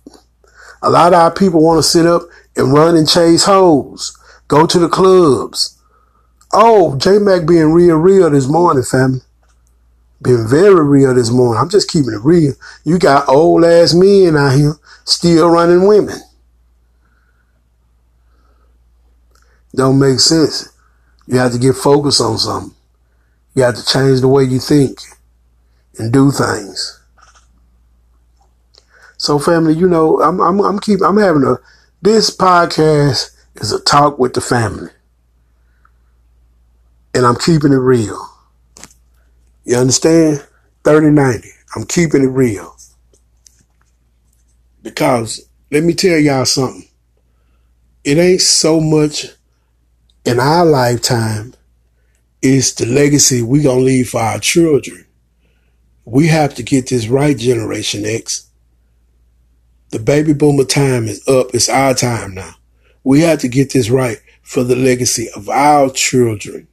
[0.81, 2.23] A lot of our people want to sit up
[2.55, 5.77] and run and chase hoes, go to the clubs.
[6.53, 9.21] Oh, J Mac being real, real this morning, family.
[10.21, 11.61] Being very real this morning.
[11.61, 12.53] I'm just keeping it real.
[12.83, 14.75] You got old ass men out here
[15.11, 16.19] still running women.
[19.75, 20.69] Don't make sense.
[21.27, 22.75] You have to get focused on something.
[23.55, 24.99] You have to change the way you think
[25.97, 26.99] and do things.
[29.17, 31.57] So family, you know, I'm, I'm, I'm keep, I'm having a,
[32.01, 34.89] this podcast is a talk with the family.
[37.13, 38.29] And I'm keeping it real.
[39.63, 40.45] You understand?
[40.83, 41.49] 3090.
[41.75, 42.75] I'm keeping it real.
[44.83, 46.87] Because let me tell y'all something.
[48.03, 49.27] It ain't so much
[50.25, 51.53] in our lifetime.
[52.41, 55.05] It's the legacy we gonna leave for our children.
[56.05, 58.49] We have to get this right, Generation X.
[59.91, 61.53] The baby boomer time is up.
[61.53, 62.55] It's our time now.
[63.03, 66.67] We have to get this right for the legacy of our children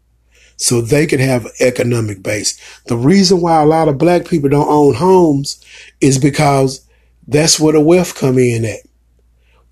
[0.57, 2.59] so they can have an economic base.
[2.87, 5.65] The reason why a lot of black people don't own homes
[6.01, 6.88] is because
[7.29, 8.81] that's where the wealth come in at.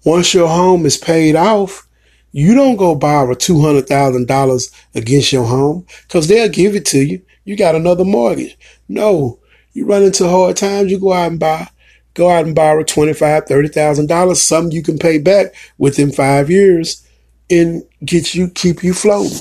[0.05, 1.89] Once your home is paid off,
[2.31, 7.23] you don't go borrow $200,000 against your home because they'll give it to you.
[7.45, 8.59] You got another mortgage.
[8.89, 9.41] No,
[9.73, 11.69] you run into hard times, you go out and buy,
[12.13, 17.07] go out and borrow $25,000, $30,000, something you can pay back within five years
[17.49, 19.39] and get you, keep you floating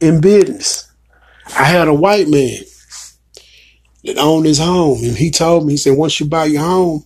[0.00, 0.90] in business.
[1.58, 2.60] I had a white man
[4.04, 5.02] that owned his home.
[5.02, 7.04] And he told me, he said, once you buy your home,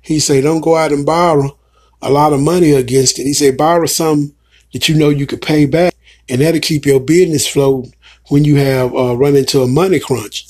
[0.00, 1.58] he said, don't go out and borrow
[2.02, 3.24] a lot of money against it.
[3.24, 4.34] He said, borrow something
[4.72, 5.94] that you know you could pay back
[6.28, 7.94] and that'll keep your business floating
[8.28, 10.46] when you have uh, run into a money crunch.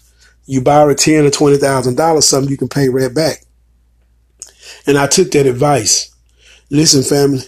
[0.47, 3.45] You borrow ten or twenty thousand dollars, something you can pay right back.
[4.87, 6.15] And I took that advice.
[6.71, 7.43] Listen, family,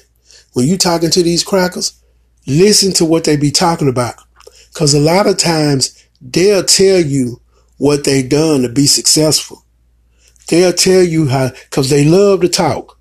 [0.53, 2.01] when you talking to these crackers,
[2.47, 4.15] listen to what they be talking about.
[4.75, 7.41] Cause a lot of times they'll tell you
[7.79, 9.65] what they done to be successful.
[10.49, 12.99] They'll tell you how, cause they love to talk,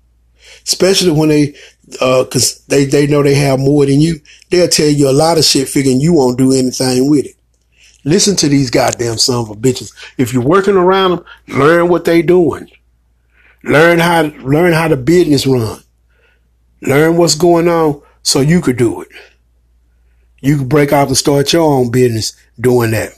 [0.64, 1.54] especially when they,
[2.00, 4.20] uh, cause they, they know they have more than you.
[4.50, 7.36] They'll tell you a lot of shit figuring you won't do anything with it.
[8.04, 9.92] Listen to these goddamn son of bitches.
[10.16, 12.70] If you're working around them, learn what they doing.
[13.64, 15.80] Learn how, learn how the business run.
[16.80, 19.08] Learn what's going on so you could do it.
[20.40, 23.12] You could break off and start your own business doing that.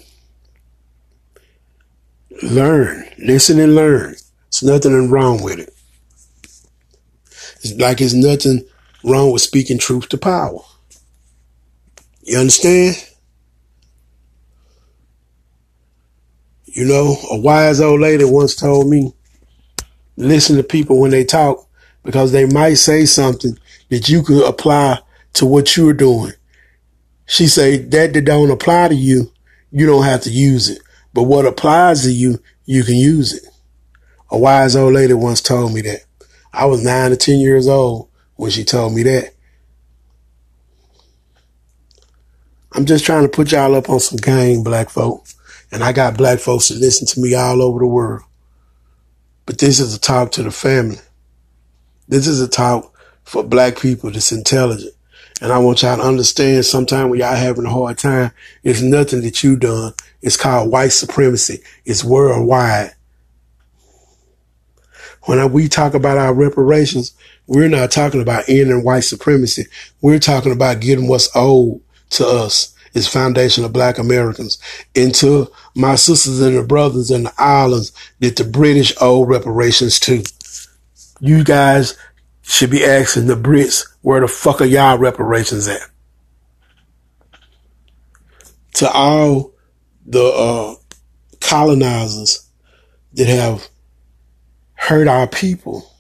[2.43, 4.15] Learn, listen and learn.
[4.51, 5.75] There's nothing wrong with it.
[7.63, 8.65] It's like there's nothing
[9.05, 10.61] wrong with speaking truth to power.
[12.23, 12.97] You understand?
[16.65, 19.13] You know, a wise old lady once told me,
[20.17, 21.67] listen to people when they talk
[22.03, 23.59] because they might say something
[23.91, 25.01] that you could apply
[25.35, 26.33] to what you're doing.
[27.27, 29.31] She said that that don't apply to you,
[29.71, 30.81] you don't have to use it.
[31.13, 33.45] But what applies to you, you can use it.
[34.31, 36.05] A wise old lady once told me that.
[36.53, 39.35] I was nine to 10 years old when she told me that.
[42.73, 45.27] I'm just trying to put y'all up on some game, black folk.
[45.73, 48.23] And I got black folks that listen to me all over the world.
[49.47, 50.99] But this is a talk to the family.
[52.09, 54.95] This is a talk for black people that's intelligent.
[55.41, 59.23] And I want y'all to understand sometimes when y'all having a hard time, it's nothing
[59.23, 59.93] that you done.
[60.23, 61.63] It's called white supremacy.
[61.85, 62.93] It's worldwide.
[65.25, 67.15] When we talk about our reparations,
[67.47, 69.67] we're not talking about ending white supremacy.
[70.01, 71.81] We're talking about getting what's owed
[72.11, 74.59] to us as foundation of black Americans
[74.97, 80.01] and to my sisters and the brothers in the islands that the British owe reparations
[80.01, 80.23] to.
[81.21, 81.97] You guys
[82.43, 85.83] should be asking the Brits, where the fuck are y'all reparations at?
[88.75, 89.53] To all
[90.07, 90.75] the uh,
[91.41, 92.49] colonizers
[93.13, 93.69] that have
[94.75, 95.93] hurt our people,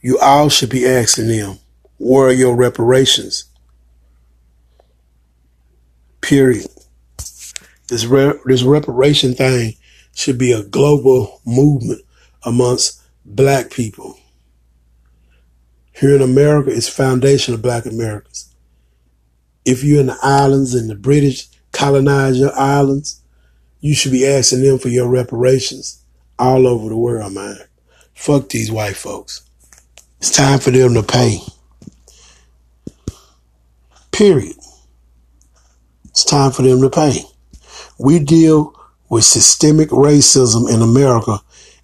[0.00, 1.58] you all should be asking them,
[1.98, 3.44] where are your reparations?
[6.20, 6.66] Period.
[7.88, 9.74] This re- this reparation thing
[10.14, 12.02] should be a global movement
[12.44, 14.18] amongst black people.
[15.92, 18.51] Here in America, it's foundation of black Americans.
[19.64, 23.22] If you're in the islands and the British colonize your islands,
[23.80, 26.02] you should be asking them for your reparations
[26.38, 27.58] all over the world, man.
[28.14, 29.42] Fuck these white folks.
[30.18, 31.40] It's time for them to pay.
[34.12, 34.56] Period.
[36.04, 37.22] It's time for them to pay.
[37.98, 41.38] We deal with systemic racism in America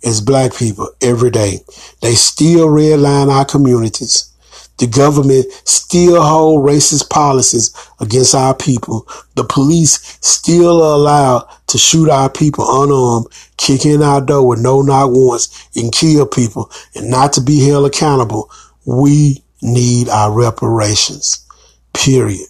[0.05, 1.61] as black people every day.
[2.01, 4.33] They still redline our communities.
[4.79, 9.07] The government still hold racist policies against our people.
[9.35, 13.26] The police still are allowed to shoot our people unarmed,
[13.57, 17.66] kick in our door with no knock warrants and kill people and not to be
[17.66, 18.51] held accountable.
[18.87, 21.45] We need our reparations.
[21.93, 22.47] Period.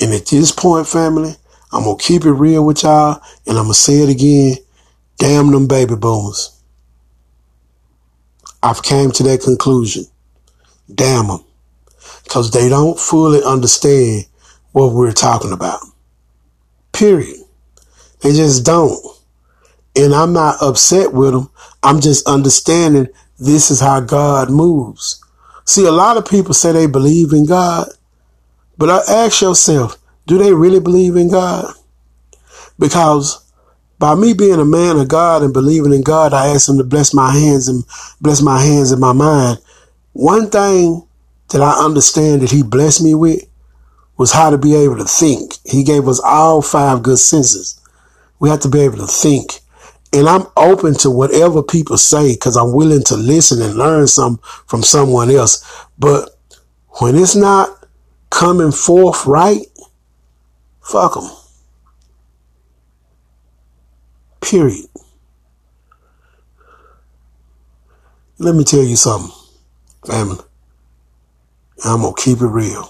[0.00, 1.36] And at this point, family,
[1.72, 4.56] I'm going to keep it real with y'all and I'm going to say it again.
[5.18, 6.55] Damn them baby boomers.
[8.66, 10.06] I've came to that conclusion.
[10.92, 11.44] Damn them.
[12.24, 14.24] Because they don't fully understand
[14.72, 15.78] what we're talking about.
[16.90, 17.38] Period.
[18.22, 18.98] They just don't.
[19.94, 21.48] And I'm not upset with them.
[21.84, 23.06] I'm just understanding
[23.38, 25.24] this is how God moves.
[25.64, 27.88] See, a lot of people say they believe in God,
[28.76, 29.96] but I ask yourself,
[30.26, 31.72] do they really believe in God?
[32.80, 33.45] Because
[33.98, 36.84] by me being a man of God and believing in God, I asked him to
[36.84, 37.84] bless my hands and
[38.20, 39.58] bless my hands and my mind.
[40.12, 41.06] One thing
[41.50, 43.42] that I understand that he blessed me with
[44.16, 45.54] was how to be able to think.
[45.64, 47.80] He gave us all five good senses.
[48.38, 49.60] We have to be able to think.
[50.12, 54.38] And I'm open to whatever people say because I'm willing to listen and learn some
[54.66, 55.64] from someone else.
[55.98, 56.30] But
[57.00, 57.86] when it's not
[58.30, 59.66] coming forth right,
[60.80, 61.30] fuck them.
[64.48, 64.86] Period.
[68.38, 69.34] Let me tell you something,
[70.06, 70.38] family.
[71.84, 72.88] I'm going to keep it real.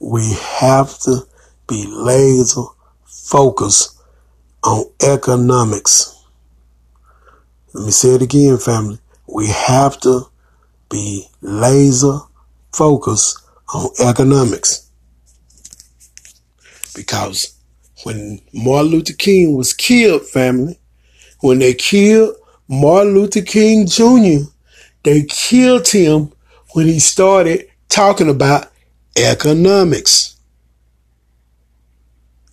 [0.00, 1.28] We have to
[1.68, 2.64] be laser
[3.04, 4.02] focused
[4.64, 6.24] on economics.
[7.72, 8.98] Let me say it again, family.
[9.28, 10.22] We have to
[10.90, 12.18] be laser
[12.72, 13.38] focused
[13.72, 14.90] on economics.
[16.96, 17.57] Because
[18.04, 20.78] when Martin Luther King was killed, family,
[21.40, 22.34] when they killed
[22.68, 24.50] Martin Luther King Jr.,
[25.02, 26.32] they killed him
[26.74, 28.70] when he started talking about
[29.16, 30.36] economics.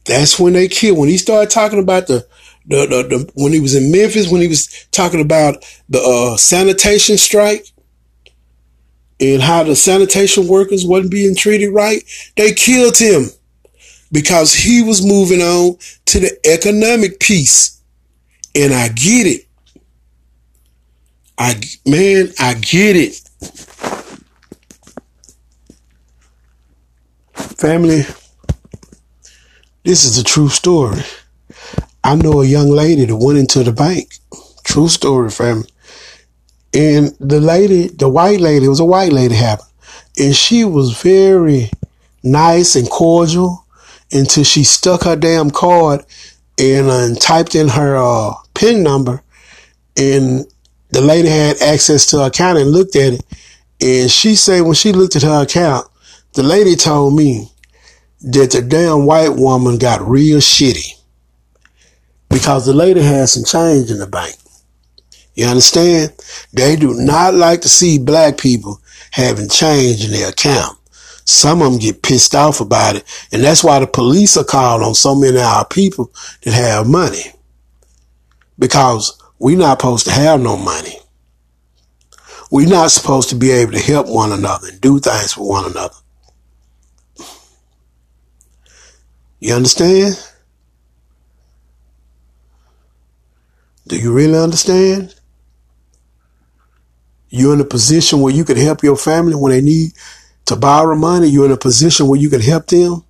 [0.05, 0.99] That's when they killed.
[0.99, 2.27] When he started talking about the,
[2.65, 6.37] the, the, the when he was in Memphis, when he was talking about the uh,
[6.37, 7.67] sanitation strike
[9.19, 12.03] and how the sanitation workers wasn't being treated right,
[12.35, 13.25] they killed him
[14.15, 17.81] because he was moving on to the economic piece.
[18.55, 19.45] And I get it.
[21.37, 23.15] I, man, I get it.
[27.57, 28.03] Family,
[29.83, 31.01] this is a true story.
[32.01, 34.13] I know a young lady that went into the bank.
[34.63, 35.67] True story, family.
[36.73, 39.67] And the lady, the white lady, it was a white lady happened.
[40.17, 41.69] And she was very
[42.23, 43.64] nice and cordial
[44.11, 46.05] until she stuck her damn card
[46.57, 49.23] and, uh, and typed in her uh, PIN number.
[49.97, 50.45] And
[50.89, 53.25] the lady had access to her account and looked at it.
[53.81, 55.87] And she said when she looked at her account,
[56.33, 57.49] the lady told me
[58.21, 60.93] that the damn white woman got real shitty
[62.29, 64.35] because the lady had some change in the bank.
[65.35, 66.13] You understand?
[66.53, 68.79] They do not like to see black people
[69.11, 70.77] having change in their account.
[71.25, 73.27] Some of them get pissed off about it.
[73.31, 76.11] And that's why the police are called on so many of our people
[76.43, 77.33] that have money.
[78.57, 80.99] Because we're not supposed to have no money.
[82.51, 85.69] We're not supposed to be able to help one another and do things for one
[85.69, 85.95] another.
[89.39, 90.15] You understand?
[93.87, 95.15] Do you really understand?
[97.29, 99.91] You're in a position where you could help your family when they need
[100.45, 103.03] to borrow money, you're in a position where you can help them.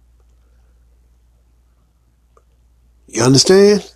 [3.08, 3.92] You understand?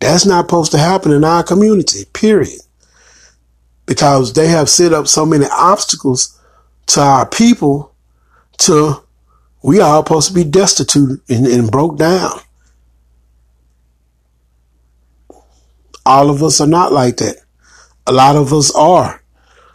[0.00, 2.60] That's not supposed to happen in our community, period.
[3.86, 6.38] Because they have set up so many obstacles
[6.86, 7.94] to our people
[8.58, 9.02] to
[9.62, 12.38] we are supposed to be destitute and, and broke down.
[16.04, 17.36] All of us are not like that.
[18.06, 19.22] A lot of us are.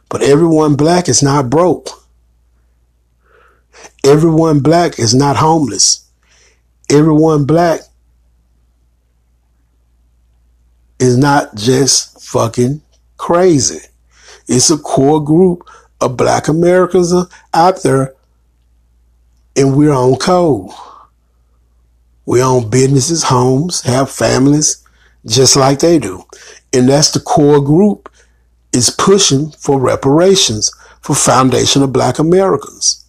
[0.09, 1.89] But everyone black is not broke.
[4.03, 6.09] Everyone black is not homeless.
[6.89, 7.81] Everyone black
[10.99, 12.81] is not just fucking
[13.17, 13.79] crazy.
[14.47, 15.67] It's a core group
[16.01, 17.13] of black Americans
[17.53, 18.13] out there
[19.55, 20.71] and we're on code.
[22.25, 24.85] We own businesses, homes, have families,
[25.25, 26.23] just like they do.
[26.71, 28.09] And that's the core group
[28.71, 30.71] is pushing for reparations
[31.01, 33.05] for foundation of black Americans.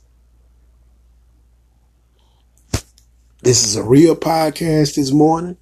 [3.43, 5.57] This is a real podcast this morning.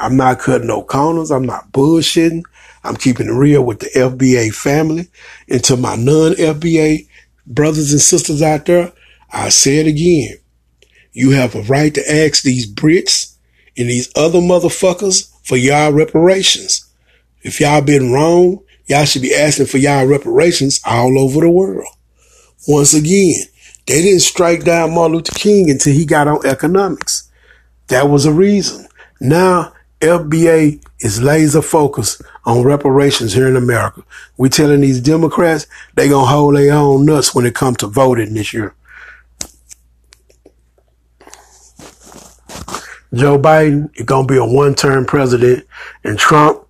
[0.00, 1.30] I'm not cutting no corners.
[1.30, 2.42] I'm not bullshitting.
[2.82, 5.08] I'm keeping it real with the FBA family.
[5.48, 7.06] And to my non-FBA
[7.46, 8.92] brothers and sisters out there,
[9.32, 10.38] I say it again.
[11.12, 13.36] You have a right to ask these Brits
[13.76, 16.84] and these other motherfuckers for y'all reparations.
[17.42, 21.86] If y'all been wrong, y'all should be asking for y'all reparations all over the world.
[22.66, 23.42] Once again,
[23.90, 27.28] they didn't strike down Martin Luther King until he got on economics.
[27.88, 28.86] That was a reason.
[29.20, 34.04] Now, FBA is laser focused on reparations here in America.
[34.36, 38.34] We telling these Democrats they gonna hold their own nuts when it comes to voting
[38.34, 38.74] this year.
[43.12, 45.66] Joe Biden is gonna be a one-term president,
[46.04, 46.64] and Trump.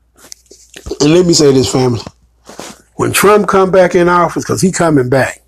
[1.02, 2.00] And let me say this, family:
[2.94, 5.39] when Trump come back in office, because he coming back.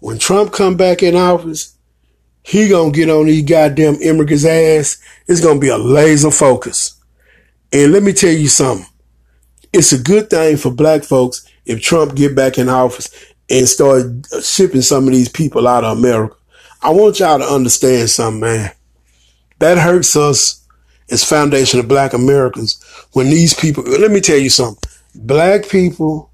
[0.00, 1.76] When Trump come back in office,
[2.42, 4.98] he gonna get on these goddamn immigrants' ass.
[5.28, 6.94] It's gonna be a laser focus.
[7.72, 8.86] And let me tell you something.
[9.72, 13.08] It's a good thing for black folks if Trump get back in office
[13.48, 14.06] and start
[14.42, 16.34] shipping some of these people out of America.
[16.82, 18.72] I want y'all to understand something, man.
[19.58, 20.66] That hurts us
[21.10, 22.82] as foundation of black Americans
[23.12, 24.90] when these people, let me tell you something.
[25.14, 26.30] Black people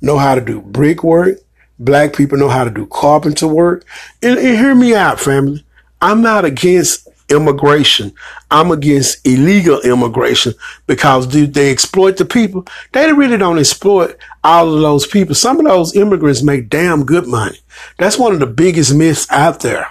[0.00, 1.38] know how to do brickwork.
[1.84, 3.84] Black people know how to do carpenter work.
[4.22, 5.64] And, and hear me out, family.
[6.00, 8.12] I'm not against immigration.
[8.50, 10.54] I'm against illegal immigration
[10.86, 12.66] because they exploit the people.
[12.92, 15.34] They really don't exploit all of those people.
[15.34, 17.58] Some of those immigrants make damn good money.
[17.98, 19.88] That's one of the biggest myths out there.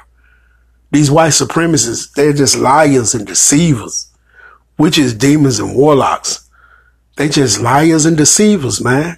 [0.91, 4.09] These white supremacists, they're just liars and deceivers,
[4.77, 6.49] witches, demons, and warlocks.
[7.15, 9.17] They just liars and deceivers, man.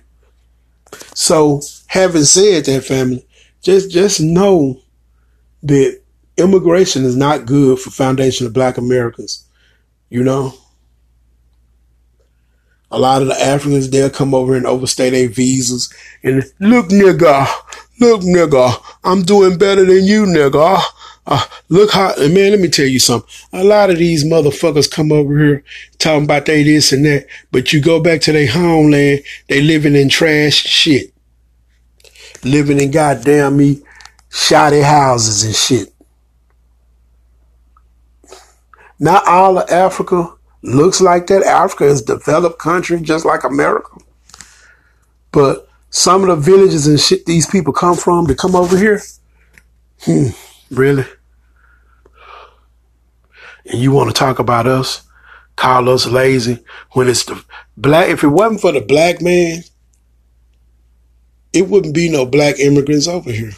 [1.15, 1.61] So
[1.93, 3.23] having said that, family,
[3.61, 4.81] just just know
[5.61, 6.01] that
[6.37, 9.45] immigration is not good for foundation of black Americans.
[10.09, 10.55] You know?
[12.89, 17.47] A lot of the Africans, they'll come over and overstay their visas and look nigga,
[17.99, 20.81] look nigga, I'm doing better than you nigga.
[21.27, 23.29] Uh, look how, man, let me tell you something.
[23.53, 25.63] A lot of these motherfuckers come over here
[25.99, 29.95] talking about they this and that, but you go back to their homeland, they living
[29.95, 31.12] in trash shit.
[32.43, 33.81] Living in goddamn me
[34.29, 35.93] shoddy houses and shit.
[38.99, 41.43] Not all of Africa looks like that.
[41.43, 43.97] Africa is a developed country just like America.
[45.31, 49.01] But some of the villages and shit these people come from to come over here,
[50.01, 50.29] hmm,
[50.71, 51.05] Really?
[53.65, 55.03] And you want to talk about us?
[55.55, 57.43] Call us lazy when it's the
[57.77, 58.09] black.
[58.09, 59.63] If it wasn't for the black man,
[61.53, 63.51] it wouldn't be no black immigrants over here.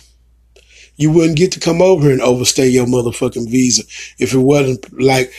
[0.98, 3.84] You wouldn't get to come over here and overstay your motherfucking visa
[4.18, 5.34] if it wasn't like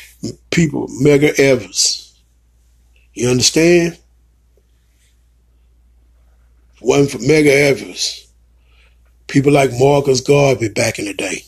[0.51, 2.15] people, Medgar Evers.
[3.15, 3.99] You understand?
[6.83, 8.29] Wasn't for Medgar Evers,
[9.29, 11.43] people like Marcus Garvey back in the day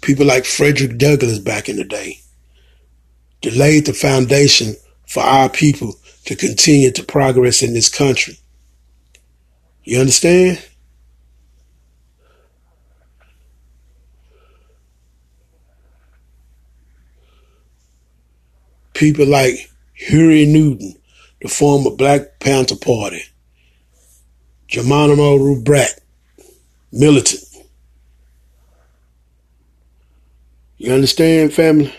[0.00, 2.20] people like Frederick Douglass back in the day,
[3.42, 4.74] that laid the foundation
[5.06, 5.94] for our people
[6.26, 8.38] to continue to progress in this country.
[9.82, 10.62] You understand?
[18.92, 20.94] People like Huey Newton,
[21.40, 23.22] the former Black Panther Party,
[24.68, 25.98] Geronimo Rubrat,
[26.92, 27.42] militant.
[30.76, 31.94] You understand, family?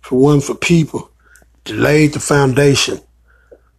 [0.00, 1.10] For one, for people
[1.74, 3.00] lay the foundation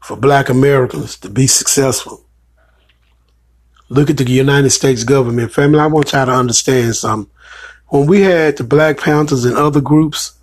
[0.02, 2.24] for black Americans to be successful.
[3.90, 5.52] Look at the United States government.
[5.52, 7.32] Family, I want y'all to understand something.
[7.88, 10.34] When we had the Black Panthers and other groups,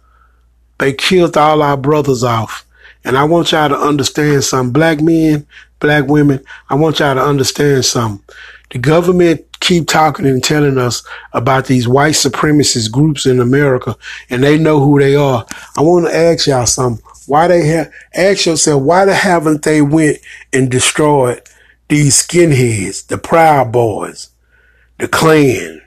[0.78, 2.66] they killed all our brothers off.
[3.04, 4.72] And I want y'all to understand something.
[4.72, 5.46] Black men,
[5.78, 8.24] black women, I want y'all to understand something.
[8.70, 13.96] The government keep talking and telling us about these white supremacist groups in America
[14.28, 15.46] and they know who they are.
[15.76, 17.05] I want to ask y'all something.
[17.26, 20.18] Why they have, ask yourself, why haven't they went
[20.52, 21.42] and destroyed
[21.88, 24.30] these skinheads, the Proud Boys,
[24.98, 25.82] the Klan,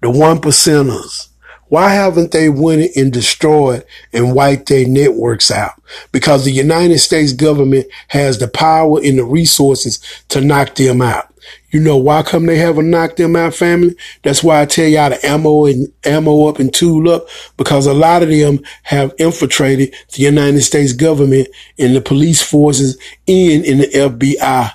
[0.00, 1.28] the one percenters?
[1.68, 5.72] Why haven't they went and destroyed and wiped their networks out?
[6.12, 11.31] Because the United States government has the power and the resources to knock them out.
[11.72, 13.96] You know why come they haven't knocked them out, family?
[14.22, 17.94] That's why I tell y'all to ammo and ammo up and tool up because a
[17.94, 21.48] lot of them have infiltrated the United States government
[21.78, 22.96] and the police forces
[23.26, 24.70] and in the FBI.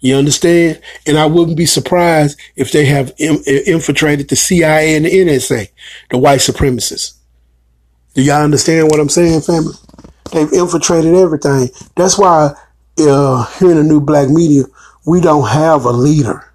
[0.00, 0.80] You understand?
[1.06, 5.68] And I wouldn't be surprised if they have infiltrated the CIA and the NSA,
[6.10, 7.12] the white supremacists.
[8.14, 9.74] Do y'all understand what I'm saying, family?
[10.32, 11.68] They've infiltrated everything.
[11.94, 12.54] That's why
[12.98, 14.64] uh, here in the new black media,
[15.04, 16.52] we don't have a leader.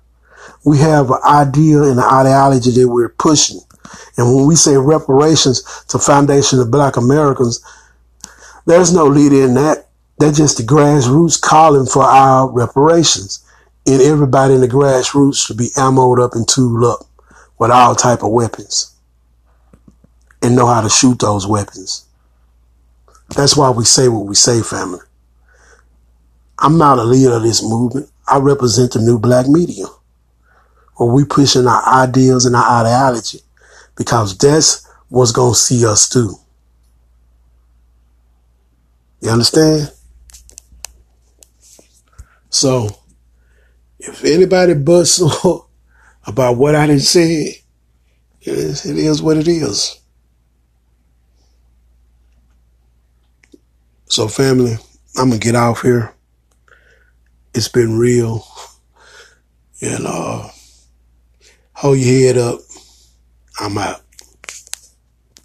[0.65, 3.59] We have an idea and an ideology that we're pushing.
[4.17, 7.63] And when we say reparations to foundation of black Americans,
[8.65, 9.87] there's no leader in that.
[10.19, 13.43] They're just the grassroots calling for our reparations.
[13.85, 17.07] And everybody in the grassroots should be ammoed up and tooled up
[17.57, 18.93] with all type of weapons
[20.41, 22.05] and know how to shoot those weapons.
[23.35, 24.99] That's why we say what we say, family.
[26.59, 28.09] I'm not a leader of this movement.
[28.28, 29.86] I represent the new black media
[30.97, 33.39] where we pushing our ideas and our ideology
[33.95, 36.36] because that's what's going to see us through.
[39.21, 39.91] You understand?
[42.49, 42.89] So,
[43.99, 45.21] if anybody busts
[46.28, 47.61] about what I didn't say,
[48.41, 49.99] it is, it is what it is.
[54.05, 54.78] So, family,
[55.17, 56.13] I'm going to get off here.
[57.57, 58.45] It's been real.
[59.81, 60.47] And uh,
[61.73, 62.59] hold your head up.
[63.59, 64.01] I'm out.